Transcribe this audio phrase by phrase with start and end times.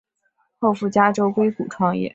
[0.57, 2.09] 后赴加州硅谷创业。